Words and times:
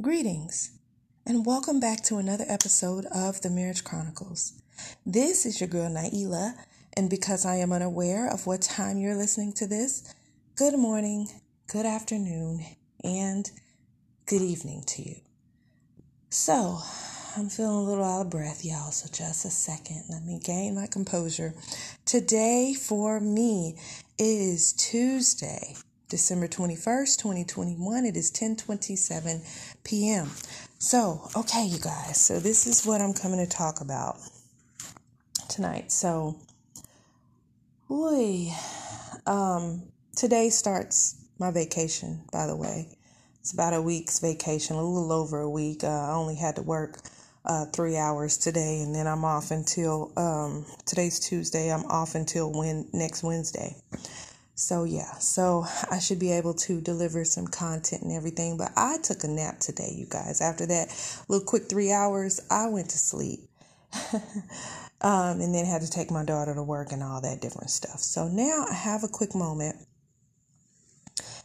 Greetings, 0.00 0.72
and 1.24 1.46
welcome 1.46 1.78
back 1.78 2.02
to 2.02 2.16
another 2.16 2.44
episode 2.48 3.04
of 3.14 3.40
the 3.42 3.48
Marriage 3.48 3.84
Chronicles. 3.84 4.60
This 5.06 5.46
is 5.46 5.60
your 5.60 5.68
girl 5.68 5.88
Nailah, 5.88 6.54
and 6.96 7.08
because 7.08 7.46
I 7.46 7.58
am 7.58 7.72
unaware 7.72 8.28
of 8.28 8.44
what 8.44 8.60
time 8.60 8.98
you're 8.98 9.14
listening 9.14 9.52
to 9.52 9.68
this, 9.68 10.12
good 10.56 10.76
morning, 10.76 11.28
good 11.68 11.86
afternoon, 11.86 12.64
and 13.04 13.48
good 14.26 14.42
evening 14.42 14.82
to 14.88 15.02
you. 15.08 15.14
So, 16.28 16.80
I'm 17.36 17.48
feeling 17.48 17.76
a 17.76 17.82
little 17.82 18.04
out 18.04 18.22
of 18.22 18.30
breath, 18.30 18.64
y'all, 18.64 18.90
so 18.90 19.08
just 19.12 19.44
a 19.44 19.50
second. 19.50 20.06
Let 20.10 20.24
me 20.24 20.40
gain 20.42 20.74
my 20.74 20.88
composure. 20.88 21.54
Today, 22.04 22.74
for 22.74 23.20
me, 23.20 23.78
is 24.18 24.72
Tuesday, 24.72 25.76
December 26.14 26.46
21st, 26.46 27.18
2021. 27.18 28.06
It 28.06 28.16
is 28.16 28.30
10:27 28.30 29.40
p.m. 29.82 30.30
So, 30.78 31.28
okay, 31.34 31.66
you 31.66 31.80
guys. 31.80 32.20
So 32.20 32.38
this 32.38 32.68
is 32.68 32.86
what 32.86 33.00
I'm 33.00 33.14
coming 33.14 33.44
to 33.44 33.50
talk 33.50 33.80
about 33.80 34.18
tonight. 35.48 35.90
So, 35.90 36.36
boy, 37.88 38.52
um 39.26 39.82
today 40.14 40.50
starts 40.50 41.16
my 41.40 41.50
vacation, 41.50 42.22
by 42.30 42.46
the 42.46 42.54
way. 42.54 42.90
It's 43.40 43.52
about 43.52 43.74
a 43.74 43.82
week's 43.82 44.20
vacation, 44.20 44.76
a 44.76 44.84
little 44.84 45.10
over 45.10 45.40
a 45.40 45.50
week. 45.50 45.82
Uh, 45.82 45.88
I 45.88 46.12
only 46.12 46.36
had 46.36 46.54
to 46.54 46.62
work 46.62 47.00
uh, 47.44 47.64
three 47.72 47.96
hours 47.96 48.38
today, 48.38 48.82
and 48.82 48.94
then 48.94 49.08
I'm 49.08 49.24
off 49.24 49.50
until 49.50 50.12
um, 50.16 50.64
today's 50.86 51.18
Tuesday. 51.18 51.72
I'm 51.72 51.86
off 51.86 52.14
until 52.14 52.52
when 52.52 52.86
next 52.92 53.24
Wednesday. 53.24 53.74
So, 54.56 54.84
yeah, 54.84 55.14
so 55.18 55.64
I 55.90 55.98
should 55.98 56.20
be 56.20 56.30
able 56.30 56.54
to 56.54 56.80
deliver 56.80 57.24
some 57.24 57.46
content 57.46 58.02
and 58.02 58.12
everything. 58.12 58.56
But 58.56 58.72
I 58.76 58.98
took 58.98 59.24
a 59.24 59.28
nap 59.28 59.58
today, 59.58 59.92
you 59.96 60.06
guys. 60.08 60.40
After 60.40 60.64
that 60.66 61.24
little 61.28 61.44
quick 61.44 61.68
three 61.68 61.90
hours, 61.90 62.40
I 62.50 62.68
went 62.68 62.90
to 62.90 62.98
sleep. 62.98 63.40
um, 65.00 65.40
and 65.40 65.54
then 65.54 65.66
had 65.66 65.82
to 65.82 65.90
take 65.90 66.10
my 66.10 66.24
daughter 66.24 66.54
to 66.54 66.62
work 66.62 66.92
and 66.92 67.02
all 67.02 67.20
that 67.20 67.40
different 67.40 67.70
stuff. 67.70 68.00
So 68.00 68.28
now 68.28 68.66
I 68.68 68.74
have 68.74 69.04
a 69.04 69.08
quick 69.08 69.34
moment 69.34 69.76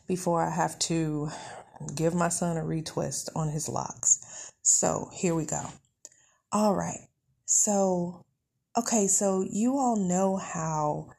before 0.08 0.44
I 0.44 0.50
have 0.50 0.78
to 0.80 1.30
give 1.96 2.14
my 2.14 2.30
son 2.30 2.58
a 2.58 2.62
retwist 2.62 3.30
on 3.36 3.50
his 3.50 3.70
locks. 3.70 4.52
So 4.62 5.10
here 5.14 5.36
we 5.36 5.46
go. 5.46 5.62
All 6.52 6.76
right. 6.76 7.08
So, 7.46 8.26
okay, 8.78 9.08
so 9.08 9.46
you 9.50 9.78
all 9.78 9.96
know 9.96 10.38
how 10.38 11.10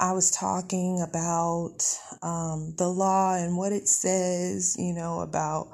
I 0.00 0.12
was 0.12 0.30
talking 0.30 1.00
about 1.00 1.78
um, 2.22 2.74
the 2.76 2.88
law 2.88 3.34
and 3.34 3.56
what 3.56 3.72
it 3.72 3.88
says, 3.88 4.76
you 4.78 4.92
know, 4.92 5.20
about, 5.20 5.70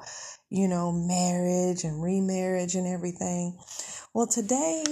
you 0.49 0.67
know, 0.67 0.91
marriage 0.91 1.83
and 1.83 2.01
remarriage 2.01 2.73
and 2.73 2.87
everything. 2.87 3.59
Well, 4.15 4.25
today, 4.25 4.83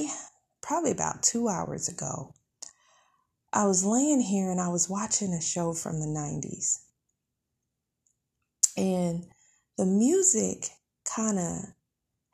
probably 0.61 0.91
about 0.91 1.23
two 1.23 1.49
hours 1.49 1.89
ago, 1.89 2.33
I 3.51 3.65
was 3.65 3.83
laying 3.83 4.21
here 4.21 4.51
and 4.51 4.61
I 4.61 4.69
was 4.69 4.87
watching 4.87 5.33
a 5.33 5.41
show 5.41 5.73
from 5.73 5.99
the 5.99 6.07
90s. 6.07 6.79
And 8.77 9.25
the 9.77 9.85
music 9.85 10.69
kind 11.05 11.39
of 11.39 11.72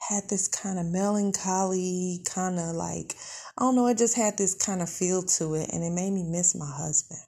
had 0.07 0.29
this 0.29 0.47
kind 0.47 0.79
of 0.79 0.85
melancholy, 0.85 2.21
kind 2.25 2.59
of 2.59 2.75
like 2.75 3.15
I 3.57 3.63
don't 3.63 3.75
know, 3.75 3.87
it 3.87 3.97
just 3.97 4.15
had 4.15 4.37
this 4.37 4.55
kind 4.55 4.81
of 4.81 4.89
feel 4.89 5.23
to 5.23 5.55
it 5.55 5.69
and 5.73 5.83
it 5.83 5.91
made 5.91 6.11
me 6.11 6.23
miss 6.23 6.55
my 6.55 6.71
husband. 6.71 7.21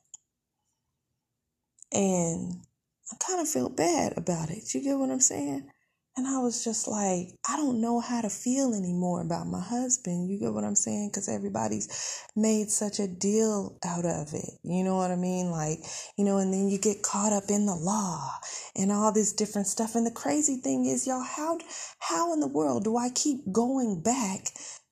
And 1.94 2.66
I 3.12 3.18
kind 3.26 3.42
of 3.42 3.50
felt 3.50 3.78
bad 3.78 4.18
about 4.18 4.52
it. 4.52 4.74
You 4.74 4.84
get 4.84 4.98
what 4.98 5.12
I'm 5.12 5.22
saying? 5.22 5.71
And 6.18 6.28
I 6.28 6.40
was 6.40 6.64
just 6.64 6.90
like, 6.90 7.30
I 7.48 7.56
don't 7.56 7.80
know 7.80 8.02
how 8.02 8.20
to 8.20 8.30
feel 8.30 8.74
anymore 8.74 9.22
about 9.22 9.48
my 9.48 9.62
husband. 9.62 10.30
You 10.30 10.40
get 10.40 10.54
what 10.54 10.66
I'm 10.66 10.76
saying? 10.76 11.10
Because 11.10 11.30
everybody's 11.30 11.88
made 12.36 12.70
such 12.70 13.00
a 13.00 13.08
deal 13.08 13.78
out 13.86 14.06
of 14.06 14.34
it. 14.34 14.50
You 14.64 14.84
know 14.84 14.98
what 14.98 15.12
I 15.12 15.16
mean? 15.16 15.52
Like, 15.52 15.80
you 16.18 16.26
know, 16.26 16.38
and 16.38 16.54
then 16.54 16.68
you 16.68 16.78
get 16.80 17.02
caught 17.02 17.32
up 17.32 17.46
in 17.50 17.66
the 17.66 17.76
law 17.76 18.30
and 18.76 18.92
all 18.92 19.14
this 19.14 19.32
different 19.32 19.68
stuff. 19.68 19.96
And 19.96 20.06
the 20.06 20.12
crazy 20.12 20.58
thing 20.58 20.86
is, 20.86 21.08
y'all, 21.08 21.24
how 21.24 21.60
how 22.00 22.34
in 22.34 22.42
the 22.42 22.48
world 22.48 22.84
do 22.84 22.98
I 22.98 23.10
keep 23.10 23.50
going 23.52 24.02
back 24.04 24.48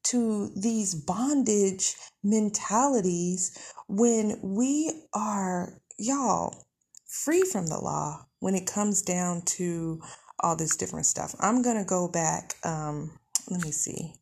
to 0.05 0.49
these 0.55 0.95
bondage 0.95 1.95
mentalities 2.23 3.73
when 3.87 4.39
we 4.41 4.91
are, 5.13 5.81
y'all, 5.97 6.65
free 7.07 7.41
from 7.41 7.67
the 7.67 7.77
law 7.77 8.25
when 8.39 8.55
it 8.55 8.65
comes 8.65 9.01
down 9.01 9.41
to 9.43 10.01
all 10.41 10.55
this 10.55 10.75
different 10.75 11.05
stuff. 11.05 11.35
I'm 11.39 11.61
going 11.61 11.77
to 11.77 11.85
go 11.85 12.07
back. 12.07 12.55
Um, 12.63 13.19
let 13.49 13.63
me 13.63 13.71
see. 13.71 14.13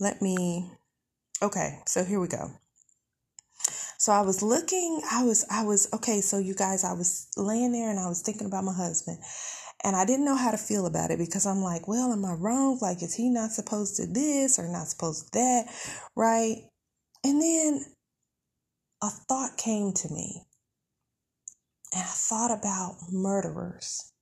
Let 0.00 0.20
me. 0.22 0.70
Okay, 1.42 1.80
so 1.86 2.04
here 2.04 2.20
we 2.20 2.28
go. 2.28 2.50
So 3.98 4.12
I 4.12 4.20
was 4.20 4.42
looking, 4.42 5.00
I 5.10 5.24
was, 5.24 5.44
I 5.50 5.64
was, 5.64 5.88
okay, 5.92 6.20
so 6.20 6.38
you 6.38 6.54
guys, 6.54 6.84
I 6.84 6.92
was 6.92 7.28
laying 7.36 7.72
there 7.72 7.90
and 7.90 7.98
I 7.98 8.08
was 8.08 8.22
thinking 8.22 8.46
about 8.46 8.64
my 8.64 8.74
husband. 8.74 9.18
And 9.84 9.96
I 9.96 10.04
didn't 10.04 10.24
know 10.24 10.36
how 10.36 10.50
to 10.50 10.58
feel 10.58 10.86
about 10.86 11.10
it 11.10 11.18
because 11.18 11.46
I'm 11.46 11.62
like, 11.62 11.86
well, 11.88 12.12
am 12.12 12.24
I 12.24 12.32
wrong? 12.32 12.78
Like, 12.80 13.02
is 13.02 13.14
he 13.14 13.30
not 13.30 13.52
supposed 13.52 13.96
to 13.96 14.06
this 14.06 14.58
or 14.58 14.68
not 14.68 14.88
supposed 14.88 15.32
to 15.32 15.38
that? 15.38 15.66
Right. 16.14 16.56
And 17.24 17.40
then 17.40 17.84
a 19.02 19.08
thought 19.08 19.56
came 19.56 19.92
to 19.92 20.08
me. 20.12 20.42
And 21.94 22.02
I 22.02 22.06
thought 22.06 22.50
about 22.50 22.96
murderers 23.10 24.12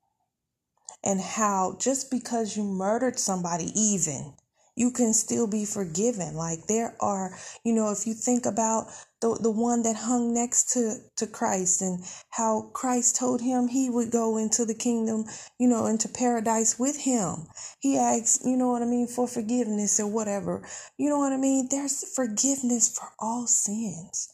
and 1.05 1.21
how 1.21 1.77
just 1.79 2.11
because 2.11 2.57
you 2.57 2.65
murdered 2.65 3.19
somebody, 3.19 3.71
even, 3.79 4.33
you 4.75 4.91
can 4.91 5.13
still 5.13 5.47
be 5.47 5.65
forgiven. 5.65 6.35
Like 6.35 6.67
there 6.67 6.97
are, 6.99 7.37
you 7.63 7.75
know, 7.75 7.93
if 7.93 8.07
you 8.07 8.15
think 8.15 8.47
about 8.47 8.87
the, 9.21 9.39
the 9.41 9.51
one 9.51 9.83
that 9.83 9.97
hung 9.97 10.35
next 10.35 10.73
to, 10.73 10.97
to 11.17 11.27
Christ 11.27 11.83
and 11.83 12.03
how 12.31 12.71
Christ 12.73 13.17
told 13.17 13.41
him 13.41 13.69
he 13.69 13.89
would 13.91 14.11
go 14.11 14.39
into 14.39 14.65
the 14.65 14.75
kingdom, 14.75 15.27
you 15.59 15.69
know, 15.69 15.87
into 15.87 16.09
paradise 16.09 16.79
with 16.79 16.97
him. 16.97 17.47
He 17.81 17.99
asked, 17.99 18.45
you 18.45 18.57
know 18.57 18.71
what 18.71 18.83
I 18.83 18.87
mean, 18.87 19.07
for 19.07 19.29
forgiveness 19.29 20.01
or 20.01 20.09
whatever. 20.09 20.67
You 20.97 21.11
know 21.11 21.19
what 21.19 21.33
I 21.33 21.37
mean? 21.37 21.69
There's 21.71 22.03
forgiveness 22.15 22.99
for 22.99 23.09
all 23.21 23.47
sins. 23.47 24.31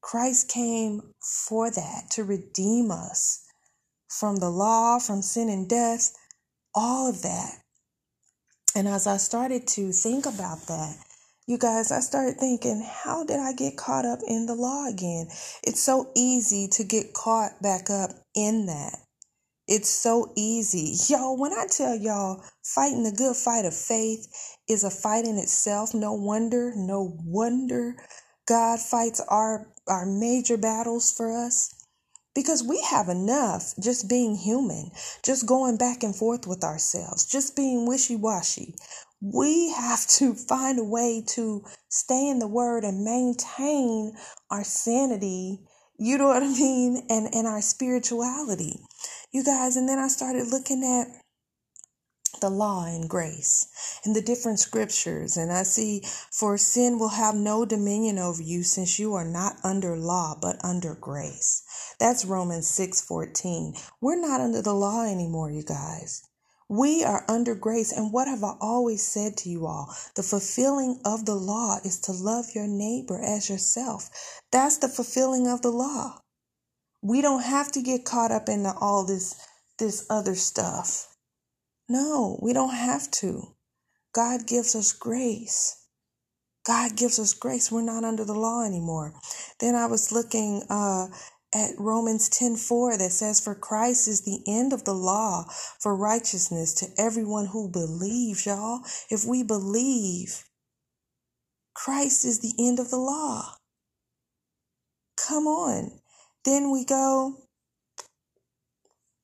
Christ 0.00 0.48
came 0.48 1.02
for 1.20 1.70
that 1.70 2.10
to 2.12 2.22
redeem 2.22 2.92
us 2.92 3.45
from 4.08 4.36
the 4.36 4.50
law, 4.50 4.98
from 4.98 5.22
sin 5.22 5.48
and 5.48 5.68
death, 5.68 6.12
all 6.74 7.08
of 7.08 7.22
that. 7.22 7.60
And 8.74 8.86
as 8.86 9.06
I 9.06 9.16
started 9.16 9.66
to 9.68 9.92
think 9.92 10.26
about 10.26 10.66
that, 10.68 10.96
you 11.46 11.58
guys, 11.58 11.92
I 11.92 12.00
started 12.00 12.38
thinking, 12.38 12.84
how 12.84 13.24
did 13.24 13.38
I 13.38 13.52
get 13.52 13.76
caught 13.76 14.04
up 14.04 14.18
in 14.26 14.46
the 14.46 14.54
law 14.54 14.86
again? 14.88 15.28
It's 15.62 15.80
so 15.80 16.10
easy 16.16 16.68
to 16.72 16.84
get 16.84 17.14
caught 17.14 17.62
back 17.62 17.88
up 17.88 18.10
in 18.34 18.66
that. 18.66 18.98
It's 19.68 19.88
so 19.88 20.32
easy. 20.36 20.94
Y'all, 21.08 21.38
when 21.38 21.52
I 21.52 21.66
tell 21.70 21.94
y'all 21.94 22.42
fighting 22.64 23.02
the 23.02 23.12
good 23.12 23.36
fight 23.36 23.64
of 23.64 23.74
faith 23.74 24.26
is 24.68 24.84
a 24.84 24.90
fight 24.90 25.24
in 25.24 25.38
itself, 25.38 25.94
no 25.94 26.12
wonder, 26.12 26.72
no 26.76 27.16
wonder 27.24 27.96
God 28.46 28.80
fights 28.80 29.20
our 29.28 29.66
our 29.88 30.06
major 30.06 30.56
battles 30.56 31.12
for 31.16 31.32
us 31.32 31.75
because 32.36 32.62
we 32.62 32.78
have 32.90 33.08
enough 33.08 33.72
just 33.80 34.10
being 34.10 34.36
human, 34.36 34.90
just 35.24 35.46
going 35.46 35.78
back 35.78 36.02
and 36.02 36.14
forth 36.14 36.46
with 36.46 36.62
ourselves, 36.62 37.24
just 37.24 37.56
being 37.56 37.88
wishy 37.88 38.14
washy. 38.14 38.74
We 39.22 39.70
have 39.70 40.06
to 40.18 40.34
find 40.48 40.78
a 40.78 40.84
way 40.84 41.24
to 41.28 41.64
stay 41.88 42.28
in 42.28 42.38
the 42.38 42.46
word 42.46 42.84
and 42.84 43.02
maintain 43.02 44.12
our 44.50 44.62
sanity, 44.62 45.60
you 45.98 46.18
know 46.18 46.28
what 46.28 46.42
I 46.42 46.48
mean, 46.48 47.06
and, 47.08 47.34
and 47.34 47.46
our 47.46 47.62
spirituality. 47.62 48.80
You 49.32 49.42
guys, 49.42 49.78
and 49.78 49.88
then 49.88 49.98
I 49.98 50.08
started 50.08 50.48
looking 50.48 50.84
at 50.84 51.08
the 52.40 52.50
law 52.50 52.84
and 52.84 53.08
grace 53.08 53.66
and 54.04 54.14
the 54.14 54.22
different 54.22 54.58
scriptures. 54.58 55.36
And 55.36 55.52
i 55.52 55.62
see 55.62 56.02
for 56.30 56.58
sin 56.58 56.98
will 56.98 57.10
have 57.10 57.34
no 57.34 57.64
dominion 57.64 58.18
over 58.18 58.42
you 58.42 58.62
since 58.62 58.98
you 58.98 59.14
are 59.14 59.24
not 59.24 59.56
under 59.64 59.96
law 59.96 60.36
but 60.40 60.56
under 60.64 60.94
grace. 60.94 61.62
That's 61.98 62.24
romans 62.24 62.68
6 62.68 63.00
14 63.02 63.74
we're 64.00 64.20
not 64.20 64.40
under 64.40 64.62
the 64.62 64.74
law 64.74 65.04
anymore 65.04 65.50
you 65.50 65.62
guys. 65.62 66.22
We 66.68 67.04
are 67.04 67.24
under 67.28 67.54
grace. 67.54 67.92
And 67.92 68.12
what 68.12 68.26
have 68.26 68.42
i 68.42 68.54
always 68.60 69.06
said 69.06 69.36
to 69.38 69.48
you 69.48 69.66
all? 69.66 69.94
The 70.16 70.22
fulfilling 70.24 71.00
of 71.04 71.24
the 71.24 71.36
law 71.36 71.78
is 71.84 72.00
to 72.00 72.12
love 72.12 72.46
your 72.54 72.66
neighbor 72.66 73.20
as 73.22 73.48
yourself. 73.48 74.10
That's 74.50 74.78
the 74.78 74.88
fulfilling 74.88 75.46
of 75.46 75.62
the 75.62 75.70
law. 75.70 76.20
We 77.02 77.20
don't 77.20 77.42
have 77.42 77.70
to 77.72 77.82
get 77.82 78.04
caught 78.04 78.32
up 78.32 78.48
in 78.48 78.66
all 78.66 79.04
this 79.06 79.36
this 79.78 80.06
other 80.10 80.34
stuff 80.34 81.15
no, 81.88 82.38
we 82.42 82.52
don't 82.52 82.74
have 82.74 83.10
to. 83.12 83.54
God 84.14 84.46
gives 84.46 84.74
us 84.74 84.92
grace. 84.92 85.76
God 86.66 86.96
gives 86.96 87.18
us 87.18 87.34
grace. 87.34 87.70
We're 87.72 87.82
not 87.82 88.04
under 88.04 88.24
the 88.24 88.34
law 88.34 88.64
anymore. 88.64 89.14
Then 89.60 89.74
I 89.74 89.86
was 89.86 90.12
looking 90.12 90.62
uh, 90.70 91.08
at 91.54 91.72
Romans 91.78 92.28
10:4 92.30 92.98
that 92.98 93.12
says 93.12 93.40
for 93.40 93.54
Christ 93.54 94.08
is 94.08 94.22
the 94.22 94.42
end 94.46 94.72
of 94.72 94.84
the 94.84 94.94
law 94.94 95.44
for 95.80 95.96
righteousness 95.96 96.74
to 96.74 96.86
everyone 96.98 97.46
who 97.46 97.70
believes, 97.70 98.46
y'all. 98.46 98.80
If 99.10 99.24
we 99.24 99.42
believe 99.42 100.44
Christ 101.74 102.24
is 102.24 102.40
the 102.40 102.54
end 102.58 102.80
of 102.80 102.90
the 102.90 102.98
law. 102.98 103.56
Come 105.16 105.46
on. 105.46 106.00
Then 106.44 106.70
we 106.72 106.84
go 106.84 107.36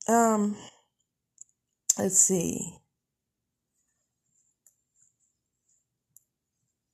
um 0.08 0.56
let's 1.99 2.19
see. 2.19 2.79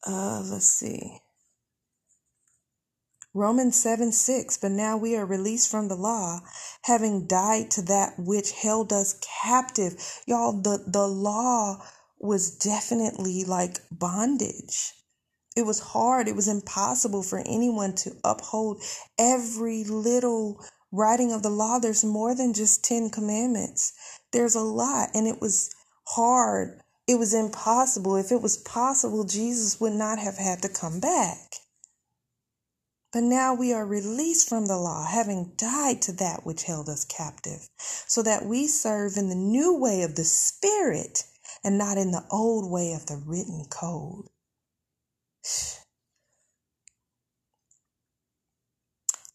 Uh 0.07 0.43
let's 0.45 0.67
see. 0.67 1.21
Romans 3.35 3.77
7 3.77 4.11
6, 4.11 4.57
but 4.57 4.73
now 4.73 4.97
we 4.97 5.15
are 5.15 5.25
released 5.27 5.71
from 5.71 5.89
the 5.89 5.95
law, 5.95 6.41
having 6.83 7.27
died 7.27 7.71
to 7.73 7.83
that 7.83 8.19
which 8.19 8.51
held 8.53 8.93
us 8.93 9.21
captive. 9.43 9.95
Y'all, 10.27 10.61
the, 10.61 10.83
the 10.87 11.07
law 11.07 11.81
was 12.19 12.51
definitely 12.57 13.45
like 13.45 13.79
bondage. 13.93 14.95
It 15.55 15.63
was 15.63 15.79
hard. 15.79 16.27
It 16.27 16.37
was 16.37 16.49
impossible 16.49 17.23
for 17.23 17.39
anyone 17.41 17.95
to 17.97 18.17
uphold 18.25 18.83
every 19.19 19.85
little 19.85 20.65
writing 20.93 21.33
of 21.33 21.43
the 21.43 21.51
law. 21.51 21.79
There's 21.79 22.05
more 22.05 22.35
than 22.35 22.55
just 22.55 22.85
10 22.85 23.11
commandments, 23.11 23.93
there's 24.33 24.55
a 24.55 24.61
lot, 24.61 25.11
and 25.15 25.27
it 25.27 25.41
was 25.41 25.71
hard. 26.09 26.81
It 27.07 27.19
was 27.19 27.33
impossible. 27.33 28.17
If 28.17 28.31
it 28.31 28.43
was 28.43 28.59
possible, 28.59 29.25
Jesus 29.25 29.81
would 29.81 29.95
not 29.95 30.19
have 30.19 30.37
had 30.37 30.61
to 30.63 30.69
come 30.69 31.01
back. 31.01 31.55
But 33.11 33.23
now 33.23 33.55
we 33.55 33.73
are 33.73 33.87
released 33.87 34.49
from 34.49 34.67
the 34.67 34.77
law, 34.77 35.07
having 35.07 35.55
died 35.57 36.03
to 36.03 36.13
that 36.13 36.45
which 36.45 36.65
held 36.65 36.91
us 36.91 37.07
captive, 37.07 37.71
so 37.79 38.23
that 38.23 38.45
we 38.45 38.67
serve 38.67 39.17
in 39.17 39.31
the 39.31 39.35
new 39.35 39.75
way 39.75 40.03
of 40.03 40.15
the 40.15 40.25
Spirit 40.25 41.25
and 41.65 41.79
not 41.79 41.97
in 41.97 42.11
the 42.11 42.27
old 42.31 42.71
way 42.71 42.93
of 42.93 43.07
the 43.07 43.17
written 43.17 43.65
code. 43.71 44.27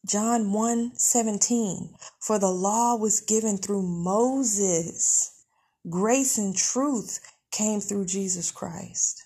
John 0.05 0.51
1 0.51 0.95
17, 0.95 1.95
for 2.19 2.37
the 2.37 2.51
law 2.51 2.95
was 2.95 3.21
given 3.21 3.57
through 3.57 3.83
Moses, 3.83 5.45
grace 5.89 6.37
and 6.37 6.55
truth 6.55 7.19
came 7.51 7.79
through 7.79 8.05
Jesus 8.05 8.51
Christ. 8.51 9.23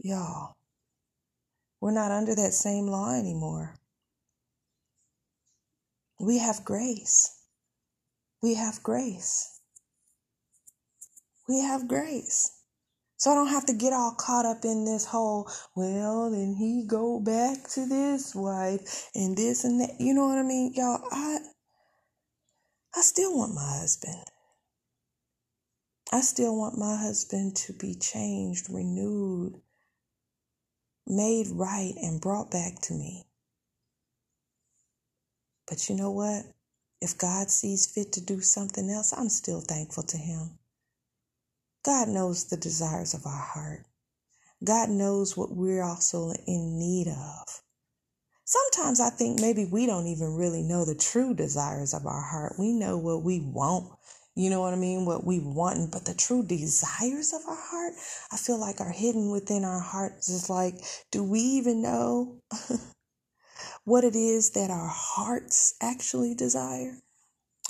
Y'all. 0.00 0.56
We're 1.80 1.92
not 1.92 2.12
under 2.12 2.34
that 2.34 2.54
same 2.54 2.86
law 2.86 3.12
anymore. 3.12 3.76
We 6.20 6.38
have 6.38 6.64
grace. 6.64 7.40
We 8.40 8.54
have 8.54 8.82
grace. 8.82 9.60
We 11.48 11.60
have 11.60 11.88
grace. 11.88 12.61
So 13.22 13.30
I 13.30 13.36
don't 13.36 13.50
have 13.50 13.66
to 13.66 13.72
get 13.72 13.92
all 13.92 14.16
caught 14.18 14.46
up 14.46 14.64
in 14.64 14.84
this 14.84 15.04
whole, 15.04 15.48
well, 15.76 16.28
then 16.28 16.56
he 16.58 16.84
go 16.84 17.20
back 17.20 17.68
to 17.74 17.86
this 17.86 18.34
wife 18.34 19.10
and 19.14 19.36
this 19.36 19.62
and 19.62 19.80
that. 19.80 20.00
You 20.00 20.12
know 20.12 20.26
what 20.26 20.38
I 20.38 20.42
mean? 20.42 20.72
Y'all, 20.74 21.00
I 21.08 21.38
I 22.96 23.00
still 23.02 23.38
want 23.38 23.54
my 23.54 23.78
husband. 23.78 24.24
I 26.12 26.20
still 26.20 26.58
want 26.58 26.76
my 26.76 26.96
husband 26.96 27.54
to 27.58 27.72
be 27.74 27.94
changed, 27.94 28.68
renewed, 28.68 29.60
made 31.06 31.46
right 31.52 31.94
and 32.02 32.20
brought 32.20 32.50
back 32.50 32.80
to 32.82 32.92
me. 32.92 33.28
But 35.68 35.88
you 35.88 35.94
know 35.94 36.10
what? 36.10 36.42
If 37.00 37.16
God 37.18 37.52
sees 37.52 37.86
fit 37.86 38.10
to 38.14 38.20
do 38.20 38.40
something 38.40 38.90
else, 38.90 39.14
I'm 39.16 39.28
still 39.28 39.60
thankful 39.60 40.02
to 40.02 40.16
Him. 40.16 40.58
God 41.84 42.08
knows 42.08 42.44
the 42.44 42.56
desires 42.56 43.14
of 43.14 43.26
our 43.26 43.42
heart. 43.54 43.86
God 44.64 44.88
knows 44.88 45.36
what 45.36 45.50
we're 45.50 45.82
also 45.82 46.32
in 46.46 46.78
need 46.78 47.08
of. 47.08 47.62
Sometimes 48.44 49.00
I 49.00 49.10
think 49.10 49.40
maybe 49.40 49.64
we 49.64 49.86
don't 49.86 50.06
even 50.06 50.34
really 50.34 50.62
know 50.62 50.84
the 50.84 50.94
true 50.94 51.34
desires 51.34 51.94
of 51.94 52.06
our 52.06 52.22
heart. 52.22 52.54
We 52.58 52.72
know 52.72 52.98
what 52.98 53.22
we 53.22 53.40
want 53.40 53.92
you 54.34 54.48
know 54.48 54.60
what 54.62 54.72
I 54.72 54.76
mean? 54.76 55.04
What 55.04 55.26
we 55.26 55.40
want, 55.40 55.92
but 55.92 56.06
the 56.06 56.14
true 56.14 56.42
desires 56.42 57.34
of 57.34 57.42
our 57.46 57.56
heart, 57.56 57.92
I 58.32 58.38
feel 58.38 58.58
like 58.58 58.80
are 58.80 58.90
hidden 58.90 59.30
within 59.30 59.62
our 59.62 59.80
hearts. 59.80 60.30
It's 60.30 60.48
like, 60.48 60.76
do 61.10 61.22
we 61.22 61.40
even 61.40 61.82
know 61.82 62.40
what 63.84 64.04
it 64.04 64.16
is 64.16 64.52
that 64.52 64.70
our 64.70 64.88
hearts 64.88 65.74
actually 65.82 66.34
desire? 66.34 66.96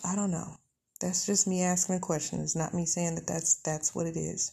I 0.05 0.15
don't 0.15 0.31
know. 0.31 0.57
That's 1.03 1.27
just 1.27 1.49
me 1.49 1.63
asking 1.63 1.97
a 1.97 2.01
question. 2.01 2.41
It's 2.41 2.55
not 2.55 2.75
me 2.75 2.87
saying 2.87 3.17
that 3.17 3.27
that's 3.27 3.57
that's 3.63 3.93
what 3.95 4.07
it 4.07 4.17
is. 4.17 4.53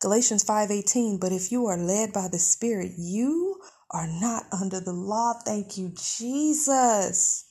Galatians 0.00 0.44
5:18 0.44 1.20
But 1.20 1.32
if 1.32 1.52
you 1.52 1.66
are 1.66 1.78
led 1.78 2.12
by 2.12 2.26
the 2.28 2.40
Spirit, 2.40 2.92
you 2.98 3.62
are 3.92 4.08
not 4.08 4.46
under 4.52 4.80
the 4.80 4.92
law. 4.92 5.34
Thank 5.44 5.78
you, 5.78 5.92
Jesus. 5.96 7.46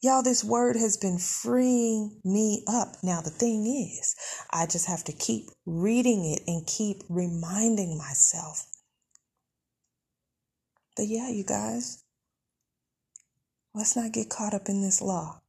Y'all, 0.00 0.22
this 0.22 0.44
word 0.44 0.76
has 0.76 0.96
been 0.96 1.18
freeing 1.18 2.20
me 2.24 2.62
up. 2.68 2.96
Now, 3.02 3.20
the 3.20 3.30
thing 3.30 3.66
is, 3.66 4.14
I 4.50 4.66
just 4.66 4.86
have 4.86 5.02
to 5.04 5.12
keep 5.12 5.46
reading 5.66 6.24
it 6.24 6.42
and 6.46 6.66
keep 6.66 7.02
reminding 7.08 7.98
myself. 7.98 8.66
But 10.96 11.06
yeah, 11.08 11.30
you 11.30 11.42
guys, 11.42 12.04
let's 13.74 13.96
not 13.96 14.12
get 14.12 14.28
caught 14.30 14.54
up 14.54 14.68
in 14.68 14.82
this 14.82 15.02
law. 15.02 15.40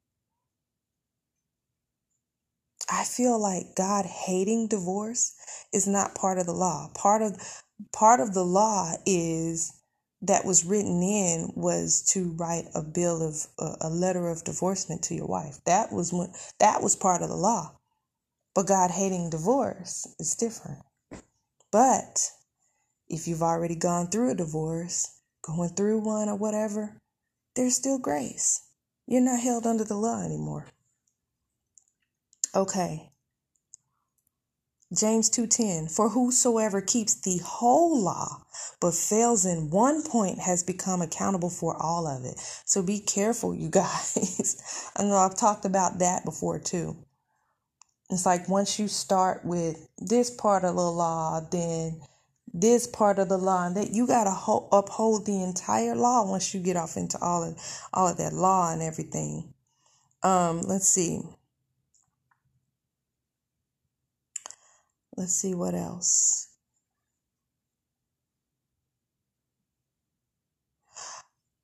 I 2.90 3.04
feel 3.04 3.40
like 3.40 3.76
God 3.76 4.06
hating 4.06 4.68
divorce 4.68 5.34
is 5.74 5.88
not 5.88 6.16
part 6.16 6.38
of 6.38 6.46
the 6.46 6.54
law. 6.54 6.90
Part 6.94 7.22
of 7.22 7.64
part 7.92 8.20
of 8.20 8.34
the 8.34 8.44
law 8.44 8.94
is 9.06 9.74
that 10.22 10.46
was 10.46 10.66
written 10.66 11.02
in 11.04 11.52
was 11.56 12.04
to 12.14 12.32
write 12.38 12.66
a 12.74 12.82
bill 12.82 13.22
of 13.22 13.48
a 13.82 13.90
letter 13.90 14.30
of 14.30 14.44
divorcement 14.44 15.04
to 15.04 15.16
your 15.16 15.28
wife. 15.28 15.60
That 15.66 15.92
was 15.92 16.14
when 16.14 16.32
that 16.60 16.82
was 16.82 16.96
part 16.96 17.22
of 17.22 17.30
the 17.30 17.36
law. 17.36 17.78
But 18.54 18.68
God 18.68 18.92
hating 18.92 19.30
divorce 19.30 20.08
is 20.20 20.36
different. 20.36 20.80
But 21.72 22.32
if 23.10 23.28
you've 23.28 23.44
already 23.44 23.76
gone 23.76 24.08
through 24.08 24.32
a 24.32 24.36
divorce, 24.36 25.20
going 25.42 25.70
through 25.70 26.00
one 26.00 26.30
or 26.30 26.36
whatever, 26.36 27.02
there's 27.56 27.76
still 27.76 28.00
grace. 28.00 28.62
You're 29.08 29.22
not 29.22 29.40
held 29.40 29.68
under 29.68 29.84
the 29.84 29.98
law 29.98 30.24
anymore. 30.24 30.68
Okay. 32.56 33.12
James 34.94 35.30
2:10 35.30 35.90
For 35.90 36.10
whosoever 36.10 36.80
keeps 36.80 37.16
the 37.16 37.40
whole 37.40 38.00
law 38.00 38.46
but 38.80 38.94
fails 38.94 39.46
in 39.46 39.70
one 39.70 40.04
point 40.04 40.40
has 40.40 40.64
become 40.64 41.02
accountable 41.02 41.50
for 41.50 41.76
all 41.76 42.08
of 42.08 42.24
it. 42.24 42.40
So 42.66 42.82
be 42.82 43.00
careful 43.00 43.54
you 43.54 43.70
guys. 43.82 44.92
I 44.96 45.04
know 45.04 45.18
I've 45.18 45.36
talked 45.36 45.66
about 45.66 46.00
that 46.00 46.24
before 46.24 46.60
too. 46.60 46.96
It's 48.10 48.26
like 48.26 48.48
once 48.48 48.80
you 48.80 48.88
start 48.88 49.44
with 49.44 49.90
this 49.98 50.30
part 50.30 50.64
of 50.64 50.76
the 50.76 50.92
law, 50.92 51.42
then 51.52 52.02
this 52.54 52.88
part 52.88 53.20
of 53.20 53.28
the 53.28 53.38
law, 53.38 53.66
and 53.66 53.76
that 53.76 53.90
you 53.90 54.08
got 54.08 54.26
to 54.26 54.68
uphold 54.72 55.26
the 55.26 55.44
entire 55.44 55.96
law 55.96 56.30
once 56.30 56.54
you 56.54 56.62
get 56.62 56.78
off 56.78 56.96
into 56.96 57.18
all 57.20 57.44
of 57.44 57.58
all 57.94 58.08
of 58.08 58.18
that 58.18 58.32
law 58.34 58.72
and 58.72 58.82
everything. 58.82 59.54
Um, 60.24 60.62
let's 60.62 60.88
see. 60.88 61.22
Let's 65.18 65.34
see 65.34 65.54
what 65.54 65.74
else. 65.74 66.50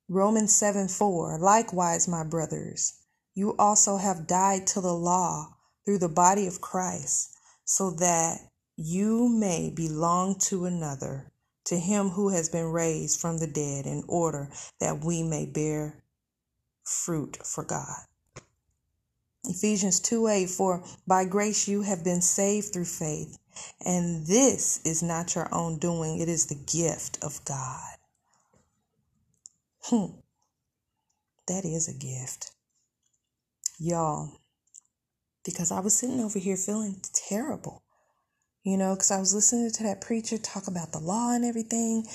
Romans 0.08 0.54
7 0.54 0.88
4. 0.88 1.38
Likewise, 1.38 2.08
my 2.08 2.24
brothers, 2.24 2.94
you 3.34 3.56
also 3.58 3.96
have 3.96 4.26
died 4.26 4.66
to 4.68 4.80
the 4.80 4.94
law 4.94 5.56
through 5.84 5.98
the 5.98 6.08
body 6.08 6.46
of 6.46 6.60
Christ, 6.60 7.36
so 7.64 7.90
that 7.92 8.40
you 8.76 9.28
may 9.28 9.70
belong 9.74 10.38
to 10.40 10.64
another, 10.64 11.32
to 11.64 11.78
him 11.78 12.10
who 12.10 12.30
has 12.30 12.48
been 12.48 12.66
raised 12.66 13.20
from 13.20 13.38
the 13.38 13.46
dead, 13.46 13.86
in 13.86 14.04
order 14.08 14.50
that 14.80 15.04
we 15.04 15.22
may 15.22 15.46
bear 15.46 16.04
fruit 16.84 17.38
for 17.44 17.64
God. 17.64 18.02
Ephesians 19.44 19.98
2 20.00 20.28
8, 20.28 20.50
for 20.50 20.84
by 21.06 21.24
grace 21.24 21.66
you 21.66 21.82
have 21.82 22.04
been 22.04 22.22
saved 22.22 22.72
through 22.72 22.84
faith, 22.84 23.38
and 23.84 24.26
this 24.26 24.80
is 24.84 25.02
not 25.02 25.34
your 25.34 25.52
own 25.52 25.78
doing, 25.78 26.18
it 26.20 26.28
is 26.28 26.46
the 26.46 26.54
gift 26.54 27.18
of 27.22 27.44
God. 27.44 27.96
Hmm. 29.84 30.18
That 31.48 31.64
is 31.64 31.88
a 31.88 31.98
gift. 31.98 32.52
Y'all, 33.78 34.30
because 35.44 35.72
I 35.72 35.80
was 35.80 35.98
sitting 35.98 36.20
over 36.20 36.38
here 36.38 36.56
feeling 36.56 37.00
terrible, 37.12 37.82
you 38.62 38.76
know, 38.76 38.94
because 38.94 39.10
I 39.10 39.18
was 39.18 39.34
listening 39.34 39.72
to 39.72 39.82
that 39.82 40.00
preacher 40.00 40.38
talk 40.38 40.68
about 40.68 40.92
the 40.92 41.00
law 41.00 41.32
and 41.32 41.44
everything. 41.44 42.06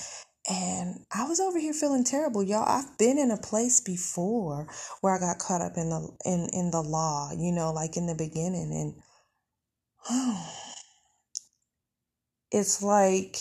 And 0.50 1.06
I 1.14 1.26
was 1.28 1.40
over 1.40 1.60
here 1.60 1.74
feeling 1.74 2.04
terrible, 2.06 2.44
y'all. 2.44 2.68
I've 2.68 2.98
been 2.98 3.18
in 3.18 3.32
a 3.32 3.38
place 3.38 3.82
before 3.82 4.68
where 5.02 5.16
I 5.16 5.20
got 5.20 5.40
caught 5.40 5.62
up 5.62 5.74
in 5.78 5.90
the 5.90 6.10
in 6.26 6.50
in 6.54 6.72
the 6.72 6.82
law, 6.82 7.32
you 7.38 7.52
know, 7.52 7.74
like 7.74 7.98
in 7.98 8.08
the 8.08 8.16
beginning 8.16 8.96
and 10.10 10.38
it's 12.52 12.82
like 12.82 13.38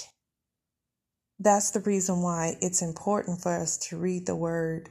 that's 1.38 1.70
the 1.72 1.80
reason 1.80 2.22
why 2.22 2.56
it's 2.60 2.82
important 2.82 3.40
for 3.42 3.52
us 3.52 3.76
to 3.78 3.98
read 3.98 4.26
the 4.26 4.36
word 4.36 4.90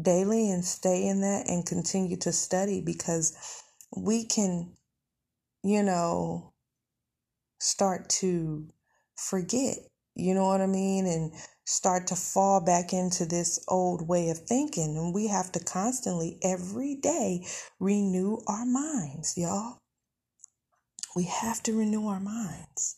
daily 0.00 0.50
and 0.50 0.64
stay 0.64 1.06
in 1.06 1.20
that 1.20 1.48
and 1.48 1.66
continue 1.66 2.16
to 2.18 2.32
study 2.32 2.82
because 2.84 3.36
we 3.96 4.26
can, 4.26 4.72
you 5.62 5.82
know, 5.82 6.52
start 7.60 8.08
to 8.08 8.68
forget, 9.16 9.76
you 10.16 10.34
know 10.34 10.46
what 10.46 10.60
I 10.60 10.66
mean? 10.66 11.06
And 11.06 11.32
start 11.64 12.06
to 12.08 12.16
fall 12.16 12.60
back 12.60 12.92
into 12.92 13.24
this 13.24 13.64
old 13.68 14.06
way 14.06 14.28
of 14.30 14.38
thinking. 14.38 14.96
And 14.96 15.14
we 15.14 15.28
have 15.28 15.50
to 15.52 15.60
constantly, 15.60 16.38
every 16.42 16.94
day, 16.96 17.46
renew 17.80 18.38
our 18.46 18.66
minds, 18.66 19.34
y'all. 19.36 19.80
We 21.16 21.24
have 21.24 21.62
to 21.64 21.76
renew 21.76 22.06
our 22.08 22.20
minds. 22.20 22.96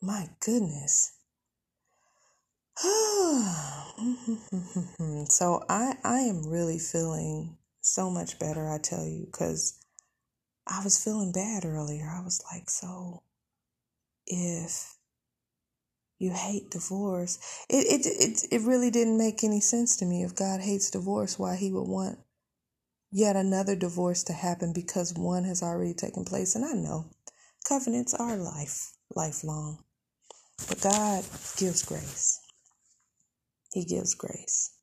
My 0.00 0.28
goodness. 0.40 1.12
so 5.28 5.62
I 5.68 5.96
I 6.02 6.20
am 6.20 6.48
really 6.48 6.78
feeling 6.78 7.58
so 7.82 8.10
much 8.10 8.38
better, 8.38 8.70
I 8.70 8.78
tell 8.78 9.04
you, 9.06 9.26
cuz 9.32 9.74
I 10.66 10.82
was 10.84 11.02
feeling 11.02 11.32
bad 11.32 11.64
earlier. 11.64 12.08
I 12.08 12.22
was 12.22 12.42
like, 12.52 12.70
so 12.70 13.22
if 14.26 14.96
you 16.20 16.30
hate 16.32 16.70
divorce, 16.70 17.38
it 17.68 17.86
it 17.86 18.06
it, 18.06 18.44
it 18.52 18.66
really 18.66 18.90
didn't 18.90 19.18
make 19.18 19.42
any 19.42 19.60
sense 19.60 19.96
to 19.96 20.04
me. 20.04 20.22
If 20.22 20.36
God 20.36 20.60
hates 20.60 20.90
divorce, 20.90 21.38
why 21.38 21.56
he 21.56 21.72
would 21.72 21.88
want 21.88 22.18
yet 23.10 23.36
another 23.36 23.74
divorce 23.74 24.22
to 24.24 24.34
happen 24.34 24.72
because 24.72 25.14
one 25.14 25.44
has 25.44 25.62
already 25.62 25.94
taken 25.94 26.24
place. 26.24 26.54
And 26.54 26.64
I 26.64 26.72
know 26.72 27.06
covenants 27.66 28.12
are 28.12 28.36
life, 28.36 28.92
lifelong. 29.16 29.78
But 30.68 30.82
God 30.82 31.24
gives 31.56 31.82
grace. 31.82 32.38
He 33.72 33.84
gives 33.86 34.14
grace. 34.14 34.74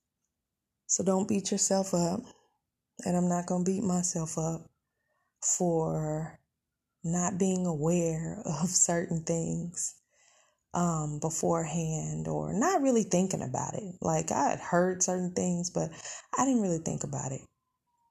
So 0.87 1.03
don't 1.03 1.27
beat 1.27 1.51
yourself 1.51 1.93
up. 1.93 2.21
And 3.05 3.15
I'm 3.15 3.29
not 3.29 3.45
going 3.45 3.63
to 3.63 3.71
beat 3.71 3.83
myself 3.83 4.39
up 4.39 4.65
for 5.41 6.39
not 7.03 7.37
being 7.37 7.67
aware 7.67 8.41
of 8.45 8.69
certain 8.69 9.23
things 9.23 9.93
um, 10.77 11.19
beforehand 11.21 12.29
or 12.29 12.53
not 12.53 12.83
really 12.83 13.03
thinking 13.03 13.43
about 13.43 13.75
it. 13.75 13.95
Like 14.01 14.31
I 14.31 14.51
had 14.51 14.61
heard 14.61 15.03
certain 15.03 15.33
things, 15.33 15.71
but 15.71 15.91
I 16.37 16.45
didn't 16.45 16.63
really 16.63 16.79
think 16.79 17.03
about 17.05 17.33
it. 17.33 17.41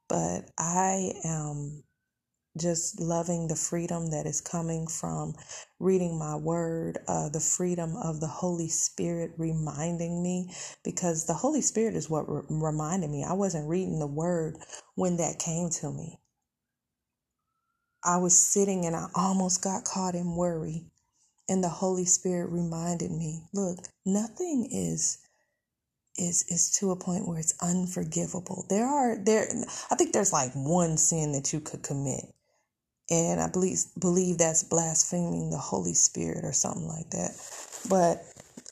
But 0.09 0.51
I 0.59 1.13
am 1.25 1.85
just 2.61 3.01
loving 3.01 3.49
the 3.49 3.57
freedom 3.57 4.11
that 4.11 4.27
is 4.27 4.41
coming 4.43 4.87
from 4.87 5.35
reading 5.81 6.19
my 6.19 6.37
word, 6.37 6.99
uh, 7.09 7.31
the 7.31 7.41
freedom 7.41 7.97
of 7.97 8.21
the 8.21 8.29
Holy 8.29 8.69
Spirit 8.69 9.33
reminding 9.39 10.23
me, 10.23 10.53
because 10.85 11.27
the 11.27 11.35
Holy 11.35 11.63
Spirit 11.63 11.97
is 11.97 12.11
what 12.11 12.29
re- 12.31 12.43
reminded 12.51 13.11
me. 13.11 13.25
I 13.25 13.35
wasn't 13.35 13.69
reading 13.69 14.01
the 14.01 14.07
word 14.09 14.57
when 14.97 15.19
that 15.19 15.39
came 15.41 15.71
to 15.81 15.93
me. 15.93 16.19
I 18.05 18.19
was 18.19 18.39
sitting 18.39 18.87
and 18.87 18.97
I 18.97 19.09
almost 19.15 19.63
got 19.63 19.85
caught 19.85 20.15
in 20.15 20.37
worry. 20.37 20.87
And 21.49 21.62
the 21.62 21.69
Holy 21.69 22.05
Spirit 22.05 22.50
reminded 22.50 23.11
me, 23.11 23.43
look, 23.53 23.79
nothing 24.05 24.69
is 24.71 25.19
is 26.19 26.45
is 26.49 26.71
to 26.79 26.91
a 26.91 26.97
point 26.97 27.29
where 27.29 27.38
it's 27.38 27.55
unforgivable. 27.62 28.67
There 28.69 28.87
are 28.87 29.17
there 29.17 29.49
I 29.91 29.97
think 29.97 30.12
there's 30.12 30.33
like 30.33 30.53
one 30.55 30.97
sin 30.97 31.33
that 31.33 31.53
you 31.53 31.61
could 31.61 31.83
commit 31.83 32.25
and 33.11 33.41
I 33.41 33.49
believe 33.49 33.79
believe 33.99 34.38
that's 34.38 34.65
blaspheming 34.65 35.50
the 35.50 35.59
Holy 35.59 35.95
Spirit 35.95 36.45
or 36.45 36.53
something 36.53 36.88
like 36.88 37.11
that. 37.11 37.31
But 37.88 38.25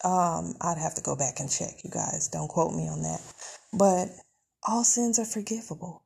um, 0.04 0.54
I'd 0.61 0.78
have 0.78 0.95
to 0.97 1.02
go 1.02 1.16
back 1.16 1.40
and 1.40 1.50
check, 1.50 1.85
you 1.85 1.90
guys. 1.90 2.28
Don't 2.28 2.49
quote 2.49 2.75
me 2.75 2.88
on 2.88 3.02
that. 3.02 3.21
But 3.73 4.09
all 4.66 4.85
sins 4.85 5.19
are 5.19 5.25
forgivable. 5.25 6.02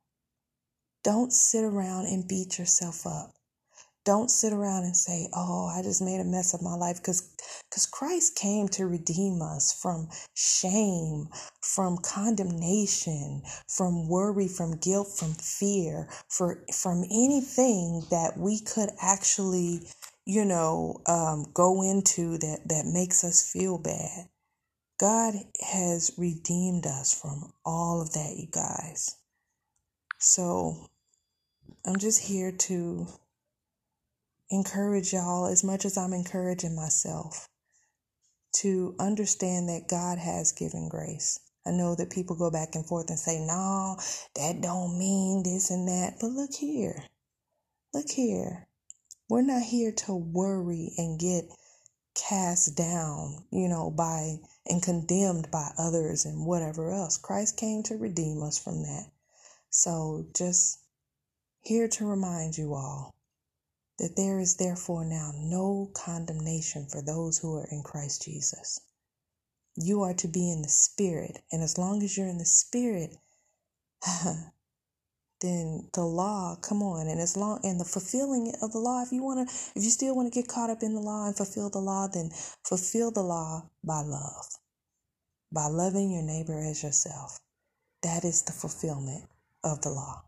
Don't 1.03 1.33
sit 1.33 1.63
around 1.63 2.05
and 2.07 2.27
beat 2.27 2.59
yourself 2.59 3.07
up. 3.07 3.33
Don't 4.09 4.31
sit 4.31 4.53
around 4.53 4.85
and 4.85 4.97
say, 4.97 5.29
"Oh, 5.35 5.67
I 5.67 5.83
just 5.83 6.01
made 6.01 6.19
a 6.19 6.23
mess 6.23 6.55
of 6.55 6.63
my 6.63 6.73
life," 6.73 6.97
because 6.97 7.29
because 7.69 7.85
Christ 7.85 8.33
came 8.33 8.67
to 8.69 8.87
redeem 8.87 9.39
us 9.43 9.71
from 9.71 10.09
shame, 10.33 11.29
from 11.61 11.99
condemnation, 11.99 13.43
from 13.67 14.09
worry, 14.09 14.47
from 14.47 14.77
guilt, 14.77 15.09
from 15.15 15.35
fear, 15.35 16.09
for 16.27 16.65
from 16.73 17.03
anything 17.03 18.07
that 18.09 18.35
we 18.35 18.59
could 18.59 18.89
actually, 18.99 19.87
you 20.25 20.43
know, 20.43 21.03
um, 21.05 21.45
go 21.53 21.83
into 21.83 22.39
that 22.39 22.61
that 22.67 22.87
makes 22.87 23.23
us 23.23 23.43
feel 23.51 23.77
bad. 23.77 24.27
God 24.99 25.35
has 25.61 26.13
redeemed 26.17 26.87
us 26.87 27.13
from 27.13 27.53
all 27.63 28.01
of 28.01 28.13
that, 28.13 28.35
you 28.37 28.47
guys. 28.51 29.17
So 30.17 30.87
I'm 31.85 31.97
just 31.99 32.21
here 32.21 32.51
to 32.51 33.07
encourage 34.49 35.13
y'all 35.13 35.45
as 35.45 35.63
much 35.63 35.85
as 35.85 35.97
I'm 35.97 36.13
encouraging 36.13 36.75
myself 36.75 37.47
to 38.51 38.95
understand 38.99 39.69
that 39.69 39.87
God 39.87 40.17
has 40.17 40.51
given 40.51 40.89
grace. 40.89 41.39
I 41.65 41.71
know 41.71 41.95
that 41.95 42.09
people 42.09 42.35
go 42.35 42.49
back 42.49 42.73
and 42.73 42.85
forth 42.85 43.09
and 43.09 43.19
say, 43.19 43.39
"No, 43.39 43.97
that 44.35 44.61
don't 44.61 44.97
mean 44.97 45.43
this 45.43 45.69
and 45.69 45.87
that." 45.87 46.17
But 46.19 46.31
look 46.31 46.53
here. 46.53 47.05
Look 47.93 48.09
here. 48.09 48.67
We're 49.29 49.41
not 49.41 49.61
here 49.63 49.91
to 49.91 50.15
worry 50.15 50.93
and 50.97 51.19
get 51.19 51.45
cast 52.15 52.75
down, 52.75 53.45
you 53.51 53.67
know, 53.67 53.91
by 53.91 54.39
and 54.65 54.81
condemned 54.81 55.51
by 55.51 55.71
others 55.77 56.25
and 56.25 56.45
whatever 56.45 56.91
else. 56.91 57.17
Christ 57.17 57.55
came 57.55 57.83
to 57.83 57.97
redeem 57.97 58.41
us 58.41 58.57
from 58.57 58.81
that. 58.81 59.11
So 59.69 60.25
just 60.35 60.79
here 61.61 61.87
to 61.87 62.05
remind 62.05 62.57
you 62.57 62.73
all 62.73 63.13
that 63.99 64.15
there 64.15 64.39
is 64.39 64.55
therefore 64.55 65.05
now 65.05 65.31
no 65.37 65.91
condemnation 65.93 66.87
for 66.89 67.01
those 67.01 67.37
who 67.37 67.55
are 67.55 67.67
in 67.69 67.83
Christ 67.83 68.23
Jesus. 68.23 68.79
You 69.75 70.01
are 70.01 70.13
to 70.15 70.27
be 70.27 70.49
in 70.51 70.61
the 70.61 70.69
Spirit, 70.69 71.39
and 71.51 71.61
as 71.61 71.77
long 71.77 72.01
as 72.03 72.17
you're 72.17 72.27
in 72.27 72.37
the 72.37 72.45
Spirit, 72.45 73.15
then 75.41 75.89
the 75.93 76.03
law, 76.03 76.57
come 76.61 76.81
on, 76.81 77.07
and 77.07 77.19
as 77.19 77.37
long 77.37 77.59
and 77.63 77.79
the 77.79 77.85
fulfilling 77.85 78.53
of 78.61 78.71
the 78.71 78.79
law, 78.79 79.03
if 79.03 79.11
you 79.11 79.23
want 79.23 79.47
to, 79.47 79.55
if 79.75 79.83
you 79.83 79.89
still 79.89 80.15
want 80.15 80.31
to 80.31 80.39
get 80.41 80.49
caught 80.49 80.69
up 80.69 80.81
in 80.81 80.95
the 80.95 81.01
law 81.01 81.27
and 81.27 81.35
fulfill 81.35 81.69
the 81.69 81.79
law, 81.79 82.07
then 82.07 82.31
fulfill 82.65 83.11
the 83.11 83.23
law 83.23 83.69
by 83.83 84.01
love, 84.01 84.47
by 85.51 85.67
loving 85.67 86.11
your 86.11 86.23
neighbor 86.23 86.59
as 86.59 86.83
yourself. 86.83 87.39
That 88.03 88.23
is 88.23 88.43
the 88.43 88.53
fulfillment 88.53 89.25
of 89.63 89.81
the 89.81 89.89
law. 89.89 90.23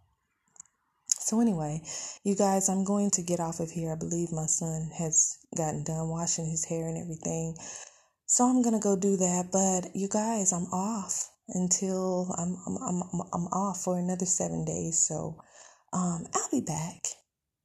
So, 1.23 1.39
anyway, 1.39 1.81
you 2.23 2.35
guys, 2.35 2.67
I'm 2.67 2.83
going 2.83 3.11
to 3.11 3.21
get 3.21 3.39
off 3.39 3.59
of 3.59 3.69
here. 3.69 3.91
I 3.93 3.95
believe 3.95 4.31
my 4.31 4.47
son 4.47 4.89
has 4.97 5.37
gotten 5.55 5.83
done 5.83 6.09
washing 6.09 6.49
his 6.49 6.65
hair 6.65 6.87
and 6.87 6.97
everything. 6.97 7.55
So, 8.25 8.45
I'm 8.45 8.63
going 8.63 8.73
to 8.73 8.83
go 8.83 8.95
do 8.95 9.17
that. 9.17 9.49
But, 9.51 9.95
you 9.95 10.09
guys, 10.09 10.51
I'm 10.51 10.65
off 10.73 11.29
until 11.49 12.33
I'm, 12.37 12.57
I'm, 12.65 12.77
I'm, 12.77 13.21
I'm 13.33 13.47
off 13.53 13.83
for 13.83 13.99
another 13.99 14.25
seven 14.25 14.65
days. 14.65 14.97
So, 14.97 15.37
um, 15.93 16.25
I'll 16.33 16.49
be 16.51 16.61
back. 16.61 17.05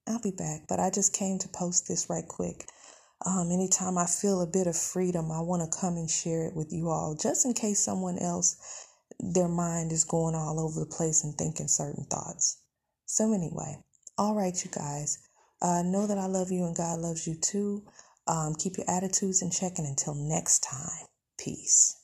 I'll 0.06 0.20
be 0.20 0.32
back. 0.36 0.68
But 0.68 0.78
I 0.78 0.90
just 0.90 1.14
came 1.14 1.38
to 1.38 1.48
post 1.48 1.88
this 1.88 2.10
right 2.10 2.28
quick. 2.28 2.66
Um, 3.24 3.50
anytime 3.50 3.96
I 3.96 4.06
feel 4.06 4.42
a 4.42 4.46
bit 4.46 4.66
of 4.66 4.76
freedom, 4.76 5.32
I 5.32 5.40
want 5.40 5.62
to 5.62 5.78
come 5.80 5.96
and 5.96 6.10
share 6.10 6.46
it 6.46 6.54
with 6.54 6.68
you 6.70 6.90
all, 6.90 7.16
just 7.20 7.46
in 7.46 7.54
case 7.54 7.82
someone 7.82 8.18
else, 8.18 8.56
their 9.18 9.48
mind 9.48 9.92
is 9.92 10.04
going 10.04 10.34
all 10.34 10.60
over 10.60 10.78
the 10.78 10.94
place 10.94 11.24
and 11.24 11.34
thinking 11.34 11.68
certain 11.68 12.04
thoughts. 12.04 12.58
So, 13.06 13.32
anyway, 13.32 13.78
all 14.18 14.34
right, 14.34 14.52
you 14.64 14.70
guys, 14.70 15.18
uh, 15.62 15.82
know 15.84 16.08
that 16.08 16.18
I 16.18 16.26
love 16.26 16.50
you 16.50 16.64
and 16.64 16.76
God 16.76 16.98
loves 16.98 17.26
you 17.26 17.36
too. 17.36 17.84
Um, 18.26 18.54
keep 18.56 18.76
your 18.76 18.90
attitudes 18.90 19.42
in 19.42 19.50
check, 19.50 19.78
and 19.78 19.86
until 19.86 20.16
next 20.16 20.64
time, 20.64 21.06
peace. 21.38 21.96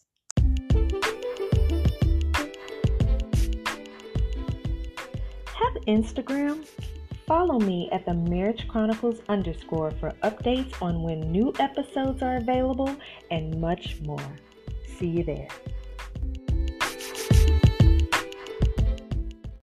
Have 5.59 5.75
Instagram? 5.89 6.65
Follow 7.27 7.59
me 7.59 7.89
at 7.91 8.07
the 8.07 8.15
Marriage 8.15 8.69
Chronicles 8.69 9.21
underscore 9.29 9.91
for 9.93 10.11
updates 10.23 10.81
on 10.81 11.03
when 11.03 11.33
new 11.33 11.53
episodes 11.59 12.23
are 12.23 12.37
available 12.37 12.95
and 13.33 13.61
much 13.61 14.01
more. 14.03 14.39
See 14.99 15.09
you 15.09 15.25
there. 15.25 15.49